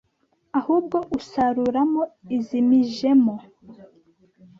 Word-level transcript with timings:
ahubwo 0.59 0.97
usaruramo 1.17 2.01
izimijejemo 2.37 3.35